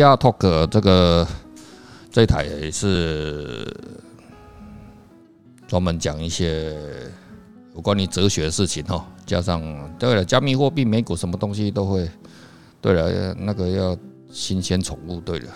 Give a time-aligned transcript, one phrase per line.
[0.00, 1.28] DR Talk 这个
[2.10, 3.66] 这台是
[5.68, 6.74] 专门讲一些
[7.74, 9.62] 有关于哲学的事情哈，加上
[9.98, 12.08] 对了，加密货币、美股什么东西都会。
[12.80, 13.94] 对了，那个要
[14.32, 15.52] 新鲜宠物，对了，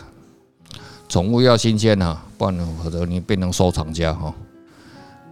[1.09, 4.35] 宠物要新鲜啊，不然否则你变成收藏家哈，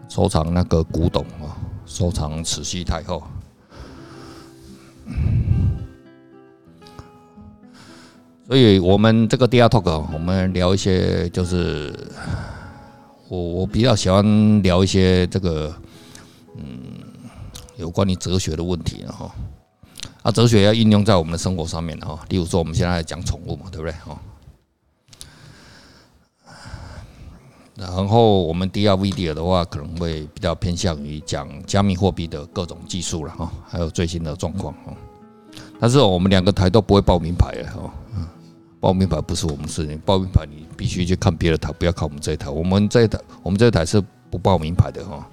[0.08, 1.52] 收藏那个古董啊，
[1.84, 3.22] 收藏慈禧太后。
[8.44, 11.94] 所以，我们这个第二 Talk，我们聊一些，就是
[13.28, 15.74] 我我比较喜欢聊一些这个，
[16.56, 16.64] 嗯，
[17.76, 19.32] 有关于哲学的问题哈。
[20.22, 22.18] 啊，哲学要应用在我们的生活上面哈。
[22.28, 23.92] 例如说，我们现在讲宠物嘛，对不对？
[23.92, 24.20] 哈。
[27.74, 34.92] 然后我们 DR Video 的话，可能会比较偏向于讲加密货币的各种技术了哈，还有最新的状况哈。
[35.82, 37.92] 但是我们两个台都不会报名牌的哈。
[38.78, 42.48] 报名牌不是我们事情，报名牌你必须去看别的台，不要看我们这一台。
[42.48, 45.28] 我们这一台，我们这一台是不报名牌的哈。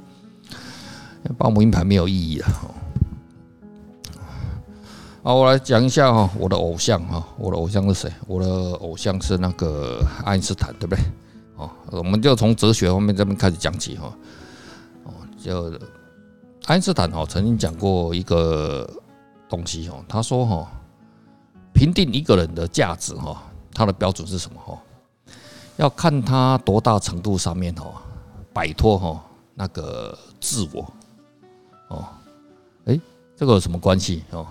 [1.38, 2.50] 报名牌没有意义啊。
[5.22, 8.11] 好，我来讲一下哈，我的偶像哈，我的偶像是谁？
[8.25, 11.03] 我的偶像是那个爱因斯坦，对不对？
[11.58, 14.11] 哦，我们就从哲学方面这边开始讲起哈。
[15.03, 15.72] 哦，就
[16.66, 18.89] 爱因斯坦哈曾经讲过一个
[19.50, 20.67] 东西哦，他说哈。
[21.72, 23.42] 评定一个人的价值哈，
[23.73, 24.78] 他的标准是什么哈？
[25.78, 27.86] 要看他多大程度上面哈，
[28.52, 30.94] 摆脱哈那个自我
[31.88, 32.06] 哦。
[32.86, 33.00] 诶，
[33.38, 34.45] 这个有什么关系哦？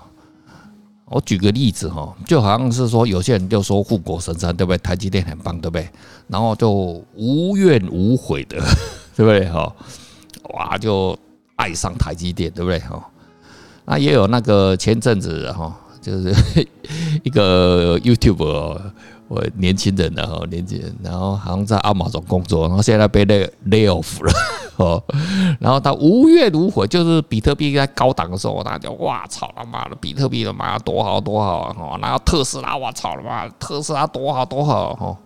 [1.04, 4.78] 我举个例子哈，就好像是说有些人就说护国神山对不对？
[4.78, 5.86] 台积电很棒对不对？
[6.28, 6.70] 然后就
[7.14, 8.56] 无怨无悔的
[9.14, 9.70] 对不对哈？
[10.54, 11.18] 哇，就
[11.56, 13.06] 爱上台积电对不对哈？
[13.88, 15.74] 那也有那个前阵子哈。
[16.00, 16.32] 就是
[17.24, 18.80] 一个 YouTuber，
[19.26, 24.32] 我年轻人然后年轻人，然后好像在亚马逊工作，然后现在被 lay lay off 了
[24.76, 25.02] 哦，
[25.58, 35.16] 然后他无怨无悔，就是比特币在高档的时候，他就哇操他妈的比特币他妈多好多好啊，然后特斯拉哇操他妈特斯拉多好多好哈，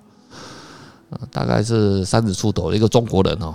[1.31, 3.55] 大概是三十出头一个中国人哦，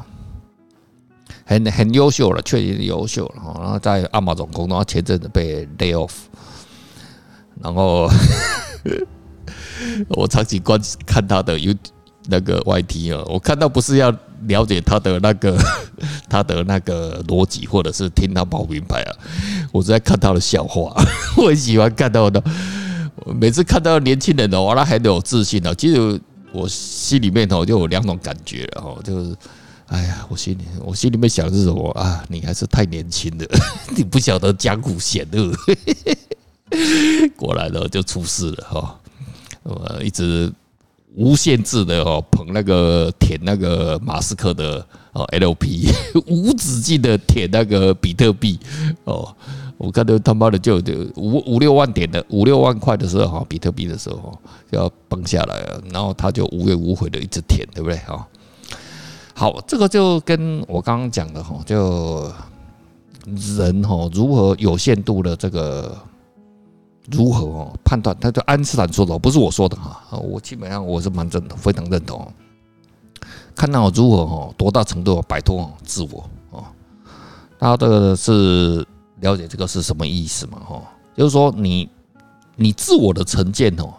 [1.47, 6.11] 很很优秀了，确实是优秀了哈，然后在亚马逊工作，然后前阵子被 lay off。
[7.63, 8.09] 然后
[10.09, 11.73] 我长期观看他的 U
[12.25, 14.13] 那个 YT 啊，我看到不是要
[14.47, 15.57] 了解他的那个
[16.29, 19.15] 他的那个逻辑，或者是听他报名牌啊，
[19.71, 20.93] 我是在看他的笑话。
[21.37, 22.43] 我很喜欢看到的，
[23.25, 25.73] 每次看到年轻人的话，他很有自信的。
[25.73, 26.19] 其实
[26.51, 29.35] 我心里面头就有两种感觉了哈，就是
[29.87, 32.23] 哎呀，我心里我心里面想的是什么啊？
[32.27, 33.45] 你还是太年轻了，
[33.95, 35.51] 你不晓得江湖险恶。
[37.37, 38.99] 过来了就出事了哈，
[39.63, 40.51] 我一直
[41.15, 45.87] 无限制的哦捧那个舔那个马斯克的哦 LP，
[46.27, 48.59] 无止境的舔那个比特币
[49.05, 49.33] 哦，
[49.77, 54.37] 我看到他妈的就就五五六万点的五六万块的时候哈，比特币的时候
[54.69, 58.27] 就要崩下来了，然后他就无怨无悔的一直舔，对不对哈？
[59.37, 62.27] 好，这个就跟我刚刚讲的哈，就
[63.55, 65.95] 人哈如何有限度的这个。
[67.09, 68.13] 如何哦判断？
[68.19, 70.17] 他就爱因斯坦说的，不是我说的哈。
[70.17, 72.29] 我基本上我是蛮认同，非常认同。
[73.55, 76.65] 看到如何哦，多大程度摆脱自我哦？
[77.57, 78.85] 他这个是
[79.21, 80.59] 了解这个是什么意思嘛？
[80.67, 80.81] 哈，
[81.15, 81.87] 就是说你
[82.57, 83.93] 你自我的成见哦，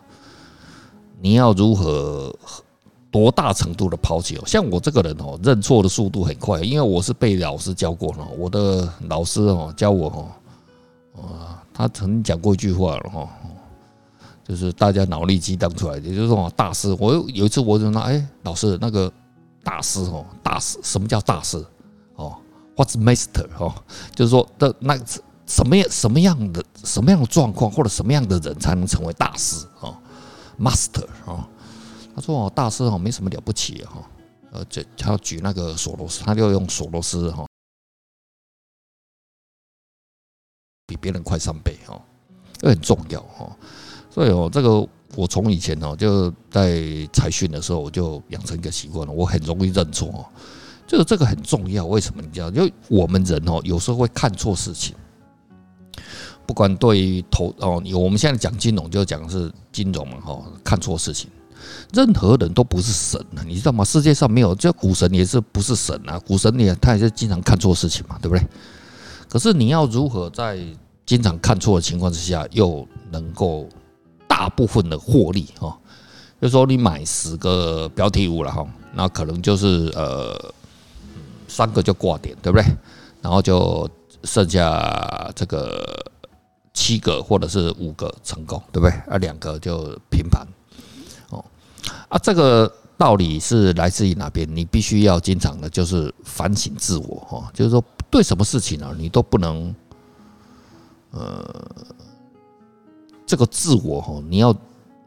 [1.18, 2.30] 你要如何
[3.20, 4.42] 多大程度的抛弃哦？
[4.46, 8.26] 像我这个人哦，认错的速度很快，因为我是被老师教过了。
[8.38, 10.30] 我的老师哦教我
[11.14, 11.62] 哦，啊。
[11.74, 13.28] 他曾讲过一句话了哈，
[14.44, 16.92] 就是大家脑力激荡出来的，也就是说大师。
[16.98, 19.08] 我有一次我就说，哎，老师那个
[19.62, 21.64] 大师哦，大师什么叫大师
[22.16, 22.34] 哦
[22.74, 23.72] ？What's master 哦？
[24.12, 24.98] 就是说的那
[25.46, 29.94] 什么样什么样的什么样的状况或者什么样的人才能成为大师哦
[30.60, 31.44] ？Master 哦？
[32.18, 34.02] 他说哦，大师哦没什么了不起哈，
[34.50, 37.46] 呃，这他举那个索罗斯，他就用索罗斯哈。
[40.84, 41.96] 比别人快三倍哈，
[42.56, 43.56] 这很重要哈。
[44.10, 44.84] 所以哦，这个
[45.14, 46.82] 我从以前哦就在
[47.12, 50.26] 财训的时候，我就养成一个习惯了，我很容易认错哦。
[50.88, 52.50] 就是这个很重要，为什么你知道？
[52.50, 54.96] 因为我们人哦有时候会看错事情，
[56.44, 61.30] 不管对于投哦，我们现在讲金融就讲是金融嘛哈，看错事情。
[61.92, 63.84] 任何人都不是神啊，你知道吗？
[63.84, 66.18] 世界上没有，这股神也是不是神啊？
[66.20, 68.46] 股神也他也是经常看错事情嘛，对不对？
[69.28, 70.58] 可是你要如何在
[71.04, 73.68] 经常看错的情况之下，又能够
[74.26, 75.76] 大部分的获利哈？
[76.40, 80.38] 就说你买十个标题物了哈，那可能就是呃
[81.48, 82.64] 三个就挂点，对不对？
[83.20, 83.88] 然后就
[84.24, 85.84] 剩下这个
[86.72, 88.90] 七个或者是五个成功，对不对？
[89.12, 90.46] 啊，两个就平盘。
[92.08, 94.48] 啊，这个道理是来自于哪边？
[94.54, 99.74] 你必须要经常的，就是反省自我哈，就是说对什么事情呢，你都不能
[101.10, 101.44] 呃，
[103.26, 104.54] 这个自我哈，你要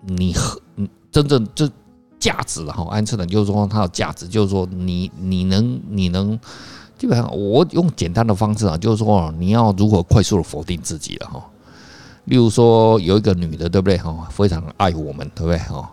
[0.06, 0.90] 你和嗯。
[1.14, 1.70] 真正就
[2.18, 6.40] 价值哈，爱因斯坦就是说它的价值，就是说你你能你能
[6.98, 11.46] 基本上我用简单的方式啊，就是说你要如何快速的否定自己了哈。
[12.24, 15.92] 例如说有一个女的对不对哈，非常爱我们对不对哈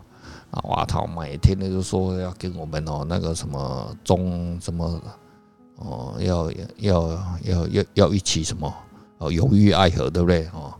[0.50, 5.00] 啊哇操，每天就说要跟我们哦那个什么中什么
[5.77, 7.03] 哦要要
[7.43, 8.73] 要要要一起什么
[9.19, 10.73] 哦永浴爱河对不对哦。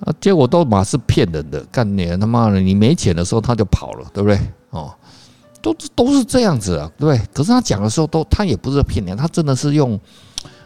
[0.00, 2.60] 啊，结果都嘛是骗人的，干你他妈的！
[2.60, 4.38] 你没钱的时候他就跑了，对不对？
[4.68, 4.94] 哦，
[5.62, 7.26] 都都是这样子啊，对不对？
[7.32, 9.98] 可是他讲的时候都，他也不是骗你，他真的是用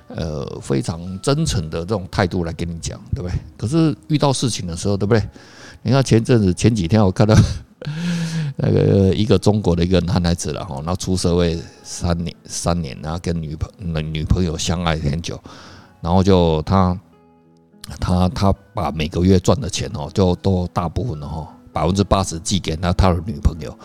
[0.08, 3.38] 呃非常真诚的这种态度来跟你讲，对不对？
[3.56, 5.22] 可是遇到事情的时候，对不对？
[5.82, 7.32] 你看前阵子前几天我看到
[8.56, 13.70] 那个一个中国的一个男孩子了哈，然后出社会三年三年，然后跟女朋
[14.12, 15.40] 女朋友相爱很久，
[16.00, 16.98] 然后就他。
[17.98, 23.76] 他他把每个月赚的钱哦，就都大部分哦，百分之八十寄给他他的女朋友。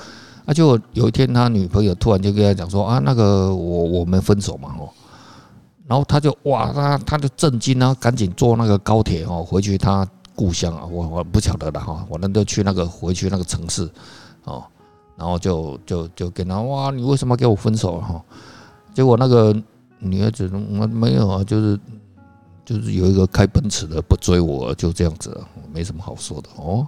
[0.46, 4.88] 啊，就有一天他女朋友突然就跟他讲说啊，那个我我们分手嘛哦，
[5.88, 13.90] 然后他就哇，他他就震惊啊，赶紧坐那个高铁哦回去他故乡啊，我我不晓得了哈，我那就去那个回去那个城市
[14.44, 14.64] 哦，
[15.16, 18.22] 然后就就就跟他哇，你为什么跟我分手哈？
[18.94, 19.56] 结果那个
[20.00, 21.80] 女孩子我没有啊，就是。
[22.68, 25.40] 就是有一个开奔驰的不追我，就这样子，
[25.72, 26.88] 没什么好说的哦。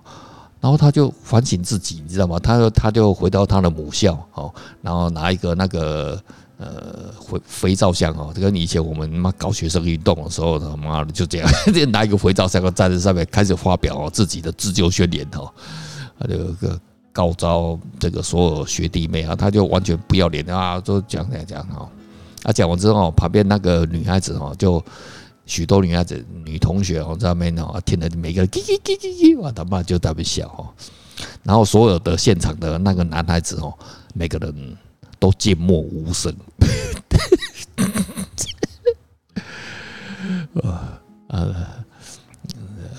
[0.60, 2.40] 然后他就反省自己，你知道吗？
[2.40, 4.52] 他就他就回到他的母校哦，
[4.82, 6.20] 然后拿一个那个
[6.58, 15.52] 呃肥肥皂箱哦，就跟以前我们妈搞学生运动的时候，他妈的就这样， 就拿一个肥皂箱站在上面开始发表自己的自救宣言哦，
[16.20, 16.80] 他就个
[17.12, 21.90] 告招这个所有学弟妹啊，他就完全不要脸啊，都讲讲讲哈。
[22.44, 24.84] 啊，讲完之后，旁边那个女孩子哦就。
[25.50, 30.68] 许多女孩子、女同学哦，在那边哦，听得每个人叽叽叽叽叽，哇，他妈就在那边笑哦。
[31.42, 33.74] 然后所有的现场的那个男孩子哦，
[34.14, 34.78] 每个人
[35.20, 36.34] 都静默无声。
[40.64, 41.00] 啊
[41.30, 41.56] 呃，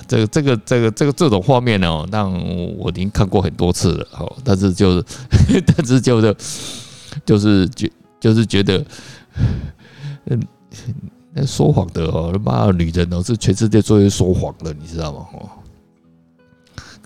[0.06, 2.32] 这个这个这个这个这种画面哦，让
[2.76, 4.36] 我已经看过很多次了哦。
[4.44, 5.04] 但是就是，
[5.66, 6.36] 但是就是
[7.24, 8.84] 就是觉就是觉得，
[10.26, 10.42] 嗯。
[11.46, 15.24] 说谎的哦，他妈女人哦，是全世界最会说谎的，你知道吗？
[15.34, 15.48] 哦，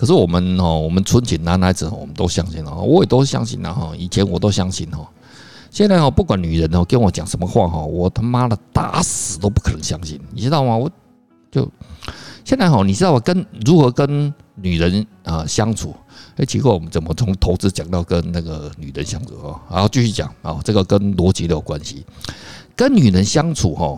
[0.03, 3.93] 可是我们哦，我们纯情男孩子，我们都相信哦，我也都相信了哈。
[3.97, 5.09] 以前我都相信哈，
[5.71, 10.77] 现在哦，不管女人哦跟我讲什么话哈，我他妈的打死都不可能相信，你知道吗？
[10.77, 10.91] 我
[11.53, 11.71] 就
[12.45, 15.95] 现在哈，你知道我跟如何跟女人啊相处？
[16.35, 19.61] 哎，奇怪，我们怎么从投资讲到跟那个女人相处哦？
[19.71, 22.05] 然后继续讲啊，这个跟逻辑都有关系，
[22.75, 23.97] 跟女人相处哈。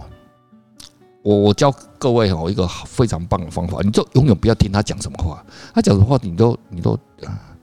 [1.24, 5.42] 我我教各位哈一个非常棒的方法，你就永远不要听他讲什么话，
[5.72, 6.92] 他讲的话你都你都
[7.24, 7.56] 啊，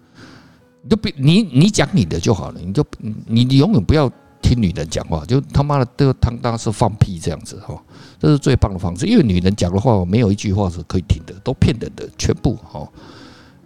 [0.81, 7.79] 你就别你你讲你的就好了，你就你你永远不要听女人讲话，就他妈的都当当是放屁这样子哈，
[8.19, 12.89] 这是最棒的方式，因为女人讲的话没有一句话是可以听的，都骗人的全部哈。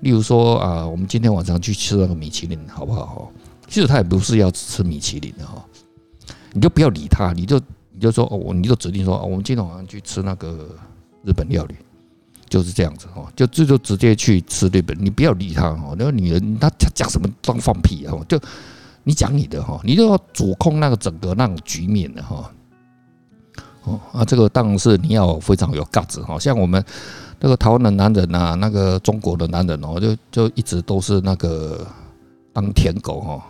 [0.01, 3.31] 例如说啊，我们今天晚上去吃那个米其林好不好？
[3.69, 5.63] 其实他也不是要吃米其林的哈，
[6.51, 7.57] 你就不要理他，你就。
[7.95, 10.69] 你就说哦，你就指定说我们今天晚上去吃那个
[11.23, 11.75] 日本料理，
[12.49, 15.95] 就是这样子哦，就这就直接去吃日本，你不要理他哦。
[15.97, 18.23] 那个女人她讲什么装放屁哦？
[18.27, 18.37] 就
[19.03, 22.51] 你讲你的哈，你就要主控那个整个那种局面的哈。
[23.85, 26.37] 哦啊，这个当然是你要非常有 g 子哈。
[26.37, 26.83] 像我们
[27.39, 31.87] 那个台湾的男人呐，那个中国的男人哦，就就一直都是那个
[32.51, 33.45] 当舔狗哈。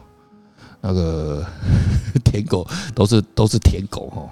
[0.88, 1.44] 那个
[2.24, 4.30] 舔狗都是都是舔狗哈，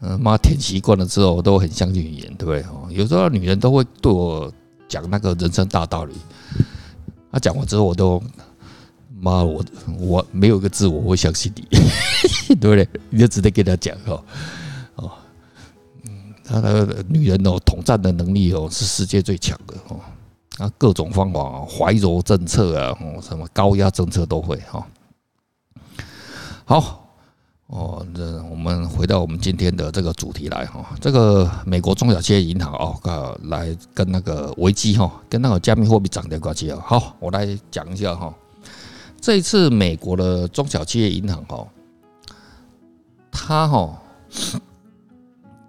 [0.00, 2.62] 嗯，妈舔习惯了之后，我都很相信语言，对不对？
[2.70, 4.52] 哦，有时候女人都会对我
[4.88, 6.14] 讲那个人生大道理，
[7.32, 8.22] 她讲完之后，我都
[9.18, 9.64] 妈我
[9.98, 11.66] 我没有一个字我会相信你，
[12.60, 12.88] 对不对？
[13.10, 14.22] 你就直接跟她讲哈，
[14.94, 15.10] 哦，
[16.04, 19.98] 嗯，她那个女人哦，统战的能力哦是世界最强的哦，
[20.58, 24.86] 啊，各种方法怀柔政策啊，什么高压政策都会哈。
[26.68, 27.06] 好，
[27.68, 36.82] 哦，这我们回到我们今天的这个主题来哈，这个美国中小企业银行哦，来跟那个危机哈，跟那个加密货币涨跌关系啊。
[36.84, 38.34] 好，我来讲一下哈，
[39.20, 41.64] 这一次美国的中小企业银行哈，
[43.30, 44.02] 它哈，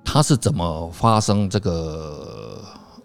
[0.04, 2.60] 它是怎么发生这个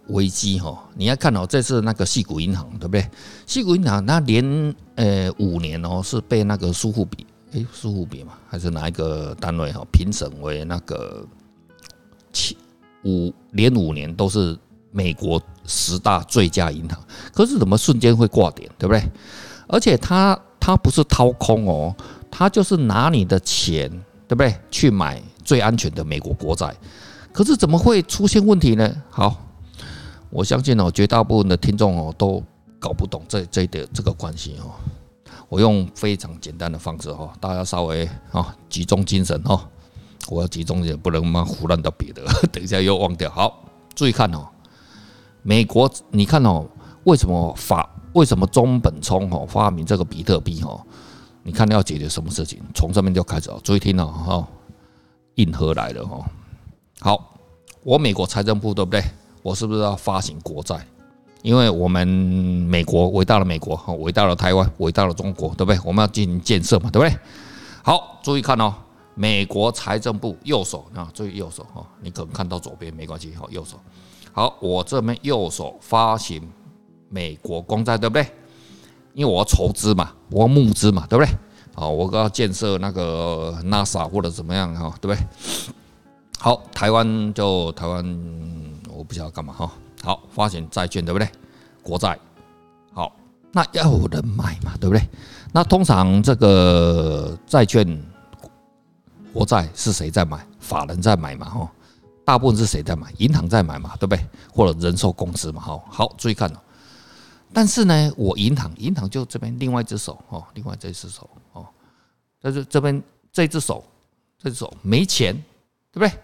[0.07, 0.83] 危机哈？
[0.95, 3.07] 你要看哦，这次那个矽谷银行对不对？
[3.47, 7.27] 矽谷银行它连呃五年哦是被那个苏富比。
[7.53, 9.85] 诶，苏富比嘛，还是哪一个单位哈？
[9.93, 11.27] 评审为那个
[12.33, 12.57] 七
[13.05, 14.59] 五连五年都是
[14.91, 16.99] 美国十大最佳银行，
[17.33, 19.03] 可是怎么瞬间会挂点，对不对？
[19.69, 21.95] 而且他他不是掏空哦，
[22.31, 23.91] 他就是拿你的钱，
[24.27, 24.55] 对不对？
[24.71, 26.75] 去买最安全的美国国债，
[27.33, 28.91] 可是怎么会出现问题呢？
[29.11, 29.37] 好，
[30.31, 32.43] 我相信哦，绝大部分的听众哦都
[32.79, 34.73] 搞不懂这这一点这个关系哦。
[35.53, 39.69] 我用非常简单的方式哈，大家稍微啊集中精神哈，
[40.29, 43.31] 我要集中点，不能嘛胡乱到别的， 等一下又忘掉。
[43.31, 43.63] 好，
[43.95, 44.49] 注意看哦，
[45.43, 46.67] 美国，你看哦，
[47.05, 50.81] 为什么法为什么中本聪哦发明这个比特币哦？
[51.43, 52.59] 你看要解决什么事情？
[52.75, 54.49] 从这边就开始哦，注意听哦哈，
[55.35, 56.25] 硬核来了哈。
[57.01, 57.37] 好，
[57.83, 59.05] 我美国财政部对不对？
[59.43, 60.87] 我是不是要发行国债？
[61.43, 65.79] 因为我们美国伟大的美国，伟大的台湾，伟大的中国，对不对？
[65.85, 67.19] 我们要进行建设嘛，对不对？
[67.83, 68.73] 好，注意看哦，
[69.15, 73.77] 美国财政部右手啊，注意右手哈，你可能看到左边没关系，好，右手。
[74.33, 76.41] 好，我这边右手发行
[77.09, 78.25] 美国公债，对不对？
[79.13, 81.31] 因为我要筹资嘛，我要募资嘛，对不对？
[81.75, 85.27] 好，我要建设那个 NASA 或者怎么样哈，对不对？
[86.39, 88.05] 好，台湾就台湾，
[88.89, 89.71] 我不晓得干嘛哈。
[90.03, 91.29] 好，发行债券对不对？
[91.83, 92.19] 国债，
[92.93, 93.15] 好，
[93.53, 95.09] 那要有人买嘛，对不对？
[95.53, 97.87] 那通常这个债券、
[99.33, 100.45] 国债是谁在买？
[100.59, 101.73] 法人在买嘛，哈，
[102.25, 103.13] 大部分是谁在买？
[103.19, 104.27] 银行在买嘛，对不对？
[104.53, 106.57] 或者人寿公司嘛，好，好，注意看哦。
[107.53, 111.67] 但是呢，我银行，银行就这边另外一只手哦，另外这只手哦，
[112.41, 113.85] 但是这边这只手，
[114.39, 115.35] 这只手没钱，
[115.93, 116.19] 对不对？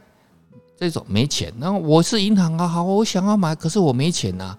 [0.79, 4.57] 这种没钱，然后我是银行啊，好，我想要买，可是我没钱呐。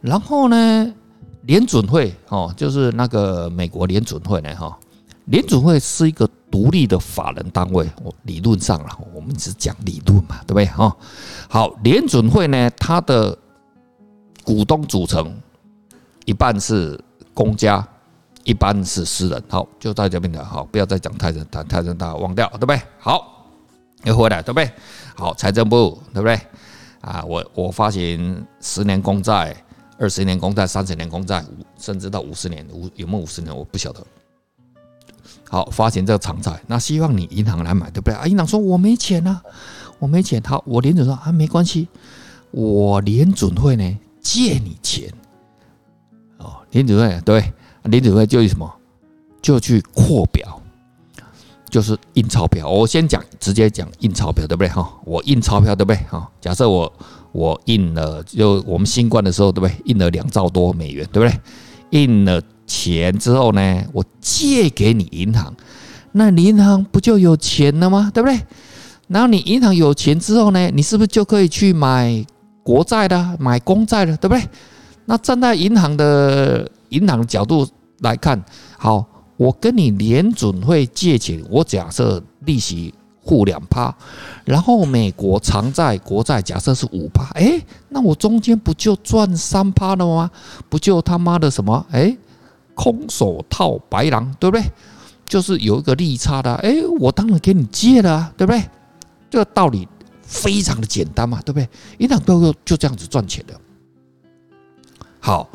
[0.00, 0.92] 然后呢，
[1.42, 4.76] 联准会哦，就是那个美国联准会呢，哈，
[5.26, 10.66] 联准会是一个独立的法人单位，我理论上了，我们只讲理论嘛，对不对？
[10.66, 10.96] 哈，
[11.48, 13.36] 好，联准会呢，它的
[14.44, 15.32] 股东组成
[16.24, 17.00] 一半是
[17.32, 17.86] 公家，
[18.42, 22.80] 一半是私人，好，就在这边的，好，不要再讲太深，太太深，大家忘掉，对不对？
[22.98, 23.46] 好，
[24.04, 24.70] 又回来，对不对？
[25.16, 26.38] 好，财政部对不对？
[27.00, 29.56] 啊，我我发行十年公债、
[29.98, 31.42] 二十年公债、三十年公债，
[31.78, 33.56] 甚至到五十年，五有没有五十年？
[33.56, 34.06] 我不晓得。
[35.48, 38.14] 好，发行这个长债，那希望你银行来买，对不对？
[38.14, 39.40] 啊，银行说我没钱啊，
[39.98, 40.42] 我没钱。
[40.42, 41.88] 好，我联准说啊，没关系，
[42.50, 45.10] 我联准会呢借你钱。
[46.38, 47.52] 哦，联准会对，
[47.84, 48.70] 联准会就什么？
[49.40, 50.60] 就去扩表。
[51.68, 54.88] 就是印钞票，我先讲，直接讲印钞票，对不对哈？
[55.04, 56.28] 我印钞票，对不对哈？
[56.40, 56.90] 假设我
[57.32, 59.74] 我印了，就我们新冠的时候，对不对？
[59.84, 61.40] 印了两兆多美元，对不对？
[61.90, 65.52] 印了钱之后呢，我借给你银行，
[66.12, 68.10] 那你银行不就有钱了吗？
[68.14, 68.40] 对不对？
[69.08, 72.24] 然后你银行有钱之后呢，你是不是就可以去买
[72.62, 74.42] 国债的，买公债的，对不对？
[75.04, 77.68] 那站在银行的银行角度
[78.00, 78.42] 来看，
[78.78, 79.04] 好。
[79.36, 83.94] 我跟你联准会借钱，我假设利息付两趴，
[84.44, 90.30] 然后美国长债国债假设是五趴，哎，那我中间不就赚三趴了吗？
[90.68, 91.84] 不就他妈的什么？
[91.90, 92.16] 哎，
[92.74, 94.64] 空手套白狼，对不对？
[95.26, 98.62] 就是有一个利差的，哎，我当然给你借了，对不对？
[99.28, 99.86] 这个道理
[100.22, 101.68] 非常的简单嘛，对不对？
[101.98, 103.60] 银行都就这样子赚钱的。
[105.20, 105.48] 好，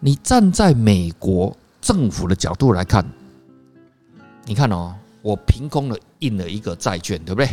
[0.00, 1.54] 你站在美国。
[1.82, 3.04] 政府的角度来看，
[4.46, 7.48] 你看哦，我凭空的印了一个债券，对不对？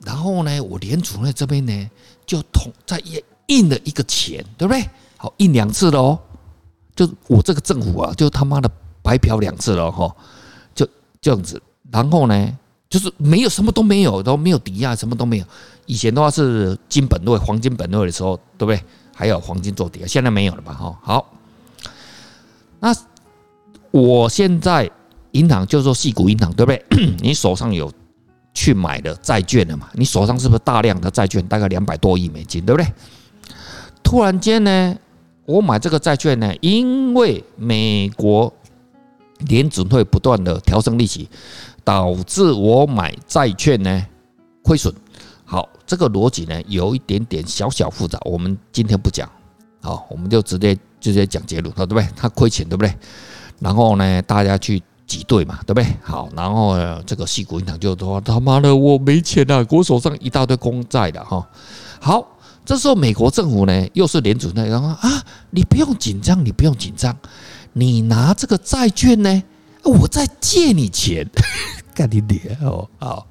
[0.00, 1.90] 然后呢，我联储会这边呢，
[2.26, 4.82] 就同再印印了一个钱，对不对？
[5.18, 6.18] 好，印两次了哦，
[6.96, 8.70] 就我这个政府啊，就他妈的
[9.02, 10.14] 白嫖两次了哈，
[10.74, 10.88] 就
[11.20, 11.62] 这样子。
[11.92, 12.58] 然后呢，
[12.88, 15.44] 就是没有什么都没有，都没有抵押，什么都没有。
[15.84, 18.82] 以前的话是金本位、黄金本位的时候，对不对？
[19.14, 20.72] 还有黄金做抵押，现在没有了吧？
[20.72, 21.32] 哈，好，
[22.80, 22.94] 那。
[23.94, 24.90] 我现在
[25.30, 26.84] 银行就是说矽谷银行，对不对？
[27.22, 27.88] 你手上有
[28.52, 29.88] 去买的债券了嘛？
[29.92, 31.40] 你手上是不是大量的债券？
[31.46, 32.92] 大概两百多亿美金，对不对？
[34.02, 34.96] 突然间呢，
[35.46, 38.52] 我买这个债券呢，因为美国
[39.46, 41.28] 联准会不断的调升利息，
[41.84, 44.04] 导致我买债券呢
[44.64, 44.92] 亏损。
[45.44, 49.30] 好，这个逻辑呢有一点点小小复杂，我们今天不讲。
[49.80, 52.08] 好，我们就直接直接讲结论，对不对？
[52.16, 52.92] 他亏钱，对不对？
[53.60, 55.86] 然后呢，大家去挤兑嘛，对不对？
[56.02, 61.46] 好，然后这个矽谷银行就说他妈的我没钱了，我手上一大堆公债的哈。
[62.00, 62.26] 好，
[62.64, 67.16] 这时候美国政府呢又是联准那个啊，你不用紧张，你不用紧张，
[67.72, 69.42] 你拿这个债券呢，
[69.82, 71.26] 我再借你钱，
[71.94, 73.26] 干你爹哦，好。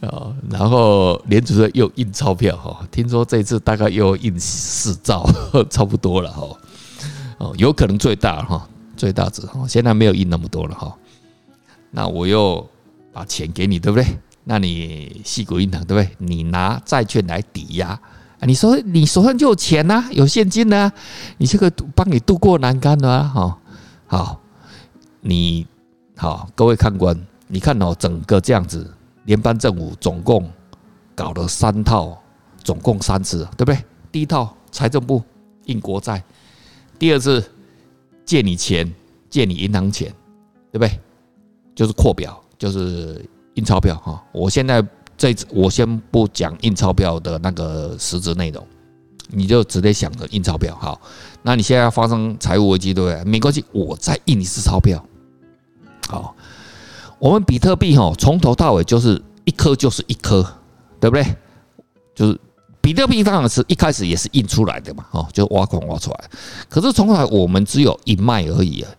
[0.00, 5.28] 啊，然后联储又印钞票哈，听说这次大概又印四兆，
[5.70, 6.46] 差不多了哈。
[7.38, 10.94] 哦，有可能最大哈，最大值哈，现在没有印那么多了哈。
[11.90, 12.68] 那我又
[13.12, 14.06] 把钱给你，对不对？
[14.44, 16.16] 那你矽谷银行对不对？
[16.18, 17.98] 你拿债券来抵押？
[18.42, 20.92] 你说你手上就有钱呐，有现金呐，
[21.38, 23.24] 你这个帮你渡过难关的啊。
[23.24, 23.58] 哈，
[24.06, 24.40] 好，
[25.20, 25.66] 你
[26.16, 28.94] 好，各位看官，你看哦，整个这样子。
[29.24, 30.50] 联邦政府总共
[31.14, 32.16] 搞了三套，
[32.64, 33.84] 总共三次，对不对？
[34.10, 35.22] 第一套财政部
[35.66, 36.22] 印国债，
[36.98, 37.44] 第二次
[38.24, 38.92] 借你钱，
[39.30, 40.12] 借你银行钱，
[40.72, 41.00] 对不对？
[41.74, 43.24] 就是扩表，就是
[43.54, 44.22] 印钞票哈。
[44.32, 44.84] 我现在
[45.16, 48.66] 这次我先不讲印钞票的那个实质内容，
[49.28, 51.00] 你就直接想着印钞票好。
[51.42, 53.24] 那你现在要发生财务危机，对不对？
[53.24, 55.04] 没关系，我再印一次钞票，
[56.08, 56.34] 好。
[57.20, 60.40] 我们比特币哈，从头到尾就是一颗就是一颗，
[61.00, 61.36] 对不对？
[62.14, 62.38] 就是
[62.88, 66.30] 比特币当然是一开始也是印出来的嘛，哦，就挖矿挖出来。
[66.70, 68.90] 可是从来我们只有一卖而已啊！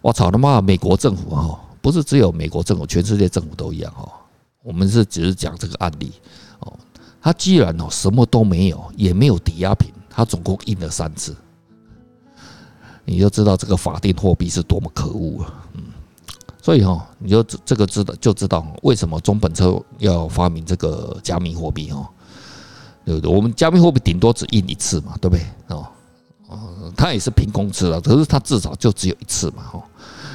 [0.00, 0.58] 我操他妈！
[0.58, 4.10] 美国政府哈，不是只有美国政府，全世界政府都一样哈。
[4.62, 6.10] 我们是只是讲这个案例
[6.60, 6.72] 哦。
[7.20, 11.36] 他既然哦什么都没有，也没有抵押品，他总共印了三次，
[13.04, 15.62] 你就知道这个法定货币是多么可恶啊！
[15.74, 15.82] 嗯。
[16.62, 22.08] 所以哈，你就这个知道就知道为什么中本聪要发明这个加密货币哈，
[23.04, 23.30] 对不对？
[23.30, 25.44] 我们加密货币顶多只印一次嘛，对不对？
[25.68, 25.86] 哦，
[26.96, 29.82] 它也是凭空吃的，可是它至少就只有一次嘛，哈。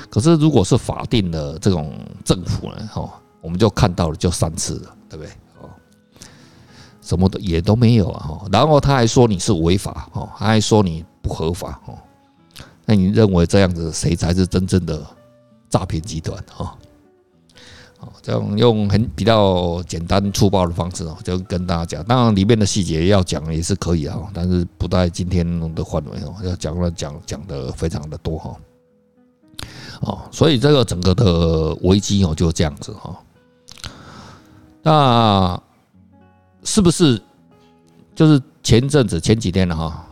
[0.10, 1.94] 可是如果是法定的这种
[2.24, 3.10] 政府呢，哈，
[3.42, 5.32] 我们就看到了就三次了，对不对？
[5.62, 5.70] 哦，
[7.02, 8.48] 什么的也都没有啊，哈。
[8.52, 11.94] 然后他还说你是违法，哈，他还说你不合法，哈。
[12.86, 15.06] 那你认为这样子谁才是真正的？
[15.68, 16.78] 诈骗集团哈，
[18.22, 22.04] 这样用很比较简单粗暴的方式哦，就跟大家讲。
[22.06, 28.56] 当然里面的细节要讲也是可以啊，但是不在今天的范围哦，要讲了讲讲的非常的多哈。
[30.02, 33.18] 哦，所以这个整个的危机哦就这样子哈。
[34.84, 35.62] 那
[36.64, 37.22] 是不是
[38.14, 40.06] 就是前阵子前几天了哈？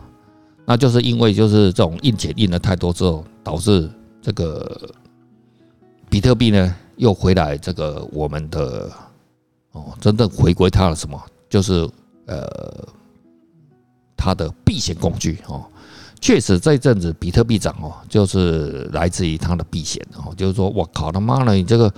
[0.65, 3.89] 那就是因为就是这种印钱印的太多之后，导致
[4.21, 4.89] 这个。
[6.09, 8.91] 比特币呢，又回来这个我们的
[9.71, 11.21] 哦，真正回归它的什么？
[11.49, 11.89] 就是
[12.25, 12.87] 呃，
[14.15, 15.65] 它的避险工具哦。
[16.21, 20.33] 确实这一阵子比特币涨哦，就是来自于它的避险哦。
[20.37, 21.93] 就是说，我靠他妈的，你这个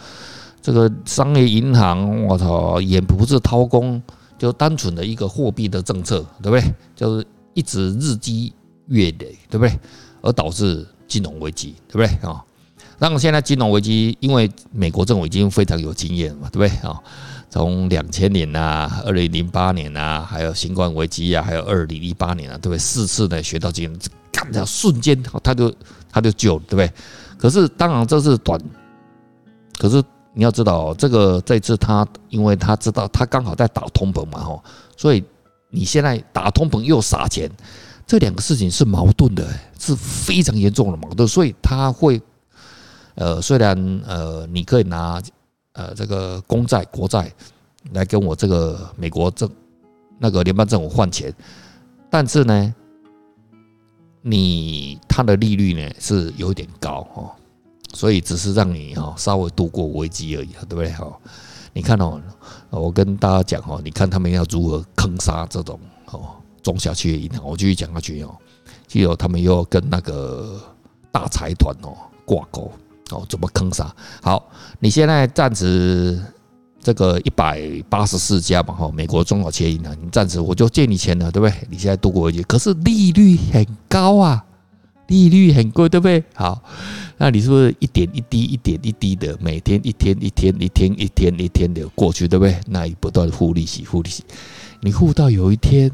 [0.62, 4.02] 这个商业银行，我操，也不是掏空，
[4.38, 6.74] 就单纯的一个货币的政策，对不对？
[6.96, 8.52] 就是一直日积
[8.88, 9.80] 月累，对不对？
[10.22, 12.44] 而导致金融危机，对不对啊？
[12.98, 16.98] 那现在金融危机，因为美国政府已经非常有经验嘛，对不对啊？
[17.50, 22.78] 从两千年呐、二零零八年呐，还有新冠危机啊，还有二零一八年啊，对不对？
[22.78, 24.00] 四次呢学到经验，
[24.32, 25.74] 干掉瞬间他就
[26.12, 26.92] 他就救了，对不对？
[27.38, 28.60] 可是当然这是短，
[29.78, 30.02] 可是
[30.34, 34.64] 你要知道，这个这次他因为他知道他刚好在打通膨嘛，吼，
[34.98, 35.24] 所以
[35.70, 37.50] 你现在打通膨又撒钱，
[38.08, 39.48] 这两个事情是矛盾的，
[39.80, 42.22] 是非常严重的矛盾，所以他会。
[43.16, 45.22] 呃，虽然呃，你可以拿
[45.74, 47.32] 呃这个公债、国债
[47.94, 49.50] 来跟我这个美国政
[50.20, 51.34] 那个联邦政府换钱，
[52.10, 52.76] 但是呢，
[54.22, 57.32] 你它的利率呢是有点高哦，
[57.94, 60.90] 所以只是让你哈稍微度过危机而已，对不对？
[60.92, 61.18] 哈，
[61.74, 62.22] 你看哦，
[62.70, 68.36] 我跟大家讲哦，你看他们要如何坑杀这种哦中小企业银行，我继续讲下去哦，
[68.88, 70.60] 结果他们又跟那个
[71.12, 72.72] 大财团哦挂钩。
[73.12, 73.94] 哦，怎么坑杀？
[74.22, 76.20] 好，你现在暂时
[76.82, 81.56] 这个一百八十四家嘛，哈，美国中小企业银行，你暂时我就借你钱了，对不对？
[81.70, 84.44] 你现在度过危机，可是利率很高啊，
[85.08, 86.24] 利率很贵，对不对？
[86.34, 86.64] 好，
[87.18, 92.60] 那你是不是一点一滴、一点一滴的，每天一天一天一天一天一天的过去，对不对？
[92.68, 94.24] 那你不断付利息、付利息，
[94.82, 95.92] 你付到有一天，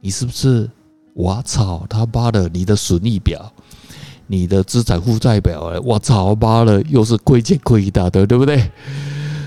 [0.00, 0.70] 你是不是？
[1.16, 3.52] 我操他妈的，你的损益表！
[4.34, 8.70] 你的资产负债表，哎，我操妈了，又是亏钱亏一大堆，对不对？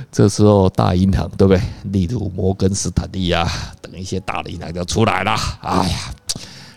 [0.09, 1.61] 这时候大银行，对不对？
[1.91, 3.45] 例如摩根斯坦利啊
[3.81, 5.35] 等一些大的银行就出来了。
[5.61, 5.97] 哎呀，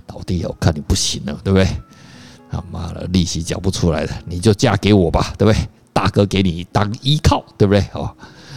[0.09, 1.66] 老弟，我看你不行了，对不对？
[2.51, 5.68] 他妈的，利息缴不出来了，你就嫁给我吧，对不对？
[5.92, 7.85] 大哥给你当依靠，对不对？
[7.92, 8.11] 哦，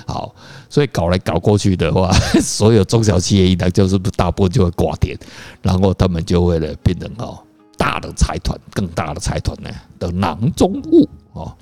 [0.07, 0.33] 好，
[0.69, 2.11] 所以搞来搞过去的话，
[2.41, 5.17] 所有中小企业银行就是大部分就会挂点，
[5.61, 7.37] 然后他们就会了变成哦
[7.83, 9.69] 大的财团，更大的财团呢
[9.99, 11.53] 的囊中物哦。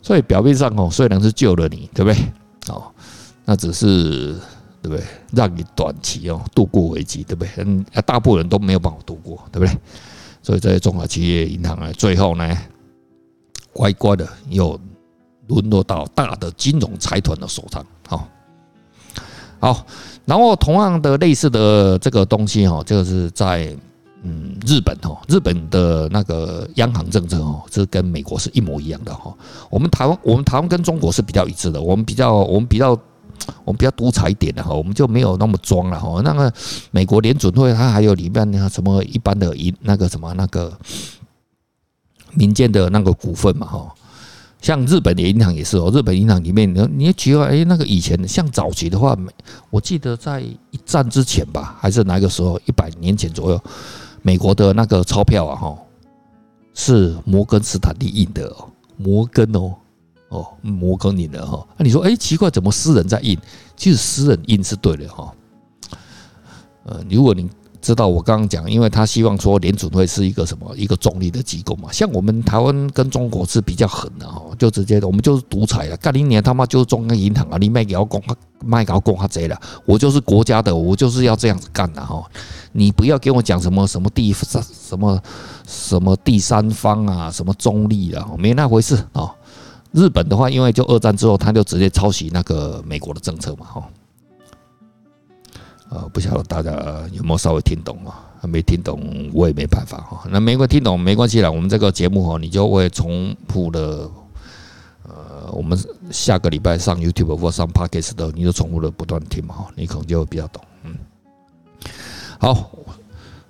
[0.00, 2.18] 所以表面上哦，虽然是救了你，对不对？
[2.74, 2.90] 哦，
[3.44, 4.32] 那只是
[4.80, 5.04] 对不对？
[5.32, 7.50] 让你短期哦度过危机，对不对？
[7.58, 9.78] 嗯，大部分人都没有办法度过，对不对？
[10.42, 12.56] 所以这些中小企业银行呢，最后呢，
[13.74, 14.80] 乖乖的又
[15.48, 17.84] 沦落到大的金融财团的手上。
[18.06, 18.26] 好，
[19.60, 19.86] 好，
[20.24, 23.76] 然后同样的类似的这个东西哈，就是在
[24.22, 29.34] 嗯日本哦，日本的那个央行政策哦，是跟美国是一模一样的哈。
[29.70, 32.98] 我们台湾，我们台湾跟中国是比较一致的，我们比较，我们比较。
[33.64, 36.20] 我们比较独裁一点的哈，我们就没有那么装了哈。
[36.22, 36.52] 那个
[36.90, 40.76] 美国联准会它还有里面那什么一般的银那个什么那个
[42.34, 43.94] 民间的那个股份嘛哈，
[44.60, 45.88] 像日本的银行也是哦。
[45.94, 49.16] 日本银行里面你你也觉得哎，那个以前像早期的话，
[49.70, 53.62] 我记得在一战之前吧，还是哪个时候，一百年前左右，
[54.22, 55.78] 美国的那个钞票啊哈，
[56.74, 59.74] 是摩根斯坦利印的哦，摩根哦。
[60.30, 63.38] 哦，摩根印的哈，那你说，哎，奇怪，怎么私人在印？
[63.74, 65.32] 其实私人印是对的哈。
[66.84, 67.48] 呃，如果你
[67.80, 75.96] 知道我刚刚讲，因为他希望说联准会是一个什么一个中立的机构嘛，像我们台湾跟中国是比较狠的哈，就直接的，我们就是独裁了。
[75.98, 78.22] 干你年他妈就是中央银行啊，你卖给我公，
[78.64, 82.22] 卖给我公他贼了，我就是国家的，我就是要这样子干的哈。
[82.72, 85.20] 你不要给我讲什么什么第三什么
[85.66, 89.32] 什么第三方啊，什么中立啊，没那回事啊。
[89.92, 93.88] 日本的话，因为就二战之后，他就直接抄袭那个美国的政策嘛，哈。
[95.90, 96.70] 呃，不晓得大家
[97.12, 98.24] 有没有稍微听懂啊？
[98.42, 100.22] 没听懂，我也没办法哈。
[100.30, 104.08] 那没关听懂没关系啦，我们这个节目哈，你就会重复的，
[105.02, 105.76] 呃，我们
[106.10, 110.62] 下个礼拜上 YouTube 或上 Podcast 的，你就重复的不断听嘛，哈，你可能就会比较懂。
[110.84, 110.94] 嗯，
[112.38, 112.70] 好，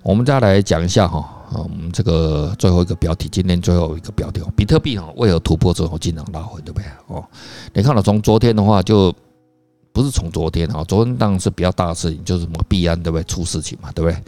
[0.01, 1.35] 我们再来讲一下哈。
[1.49, 6.85] 啊，我们这个最后一个标题，今天最后一个标题，比特币哈为何突破之后经常拉回，对不对？
[7.07, 7.25] 哦，
[7.73, 9.11] 你看到从昨天的话，就
[9.91, 14.23] 不是从昨天啊，昨天当然是比较大的事情，就是什么币安对不对出事情嘛，对不对？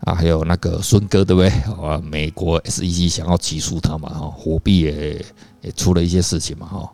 [0.00, 1.48] 啊，还有那个孙哥对不对？
[1.82, 5.24] 啊，美国 SEC 想要起诉他嘛，哈，货币也
[5.62, 6.90] 也出了一些事情嘛，哈，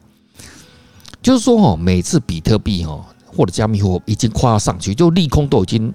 [1.22, 5.92] 就是说哦，每次比特币哈或者加密货已经快要上去，就利空都已经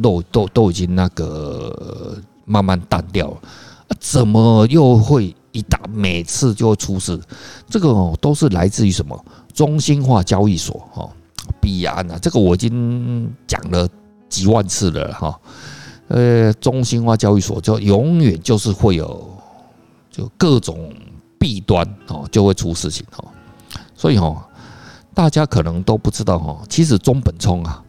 [0.00, 2.20] 都都都已经那个。
[2.44, 3.40] 慢慢淡掉了，
[4.00, 5.78] 怎么又会一打？
[5.94, 7.18] 每次就会出事，
[7.70, 9.24] 这个哦都是来自于什么？
[9.54, 11.08] 中心化交易所哈，
[11.62, 13.88] 币安啊，这个我已经讲了
[14.28, 15.40] 几万次了哈。
[16.08, 19.26] 呃，中心化交易所就永远就是会有
[20.10, 20.92] 就各种
[21.38, 23.24] 弊端哦，就会出事情哦。
[23.94, 24.42] 所以哦，
[25.14, 27.82] 大家可能都不知道哈，其实中本聪啊，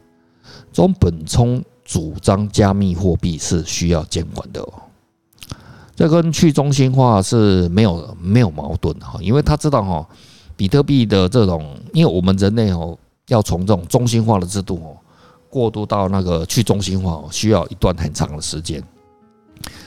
[0.71, 1.62] 中本聪。
[1.86, 4.73] 主张加密货币是需要监管的哦，
[5.97, 10.07] 这跟去中心化是没有没有矛盾哈，因为他知道哈，
[10.55, 12.97] 比特币的这种，因为我们人类哦
[13.34, 14.98] 要从这种中心化的制度哦
[15.50, 18.82] 过渡到那个去中心化哦，需要一段很长的时间，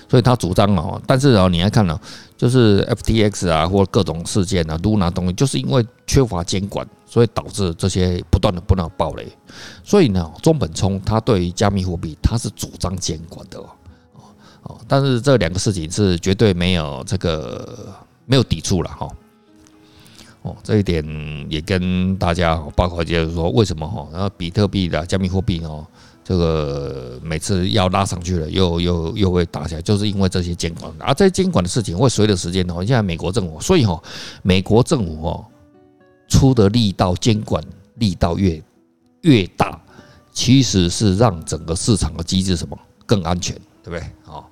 [0.08, 1.98] 所以他主张哦，但是哦，你来看呢，
[2.36, 6.86] 就是 FTX 啊或各种事件啊，Luna 东西，就是因为缺乏监管。
[7.08, 9.26] 所以导致这些不断的不断爆雷，
[9.84, 13.66] 所以呢，中本聪他对于加密货币他是主张监管的哦。
[14.64, 17.94] 哦，但是这两个事情是绝对没有这个
[18.26, 19.08] 没有抵触了哈
[20.62, 21.04] 这一点
[21.48, 25.86] 也跟大家包括就是说为什么哈，然后比特币的加密货币哦，
[26.22, 34.02] 这个每次要拉上去了又又又会打起来，就是因为这些监管，而这些监管的事情会随着时间哦，现在美国政府，所以哈，
[34.42, 35.44] 美国政府哦。
[36.28, 37.62] 出的力道监管
[37.98, 38.60] 力道越
[39.20, 39.80] 越大，
[40.32, 44.00] 其实是让整个市场的机制什么更安全，对不对？
[44.26, 44.42] 啊，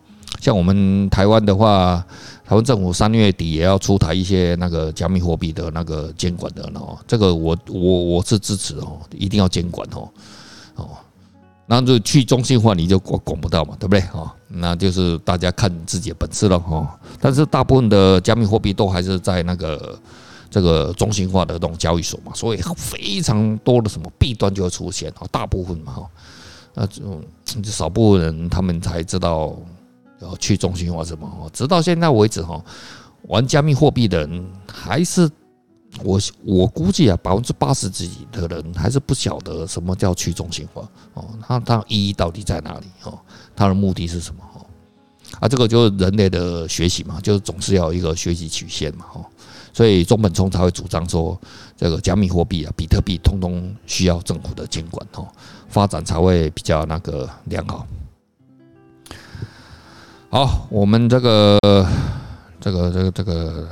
[0.40, 2.06] 像我们台湾的话，
[2.54, 10.08] 台湾政府三月底也要出台一些那个加密货币的那个监管的哦，这个我我我是支持哦，一定要监管哦
[10.76, 10.90] 哦，
[11.66, 13.98] 那就去中心化你就管管不到嘛，对不对？
[14.16, 16.96] 啊，那就是大家看自己的本事了哈。
[17.20, 19.98] 但是大部分的加密货币都还是在那个。
[20.48, 26.06] 这个中心化的这种交易所嘛，所以非常多的什么弊端就会出现啊，大部分嘛哈，
[26.74, 27.20] 那这种
[27.64, 29.52] 少部分人他们才知道
[30.38, 31.50] 去中心化什么？
[31.52, 32.62] 直到现在为止哈，
[33.22, 35.30] 玩加密货币的人还是
[36.02, 43.18] 我我估计啊，百分之八十几的人还是不晓得什么叫去中心化哦，它它意义到底在哪里哦？
[43.54, 44.42] 它的目的是什么？
[45.40, 49.20] 啊，这个就是人类的学习嘛，就是总是要一个学习曲线嘛，哈，
[49.72, 51.36] 所以中本聪才会主张说，
[51.76, 55.26] 这个加密货币啊，比特币通通需要政府的监管，哈，
[55.68, 57.84] 发展才会比较那个良好。
[60.34, 61.56] 好，我们这个
[62.60, 63.68] 这个这个这个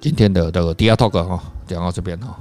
[0.00, 2.38] 今天的这个 DR Talk 哈，讲到这边哈。